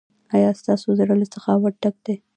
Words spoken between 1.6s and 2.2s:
ډک دی؟